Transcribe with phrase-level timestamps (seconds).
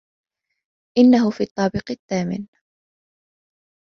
[0.97, 2.47] إنه في الطابق الثامن.